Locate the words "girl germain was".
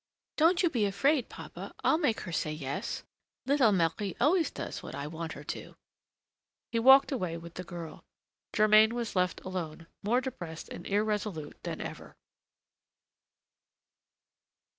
7.63-9.15